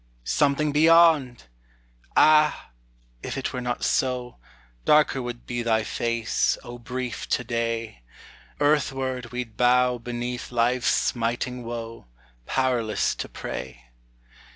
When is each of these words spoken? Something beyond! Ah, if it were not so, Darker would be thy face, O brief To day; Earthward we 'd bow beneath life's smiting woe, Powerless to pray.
Something 0.23 0.71
beyond! 0.71 1.43
Ah, 2.17 2.71
if 3.21 3.37
it 3.37 3.53
were 3.53 3.61
not 3.61 3.83
so, 3.83 4.37
Darker 4.83 5.21
would 5.21 5.45
be 5.45 5.61
thy 5.61 5.83
face, 5.83 6.57
O 6.63 6.79
brief 6.79 7.29
To 7.29 7.43
day; 7.43 8.01
Earthward 8.59 9.31
we 9.31 9.43
'd 9.43 9.57
bow 9.57 9.99
beneath 9.99 10.51
life's 10.51 10.87
smiting 10.91 11.63
woe, 11.63 12.07
Powerless 12.47 13.13
to 13.13 13.29
pray. 13.29 13.91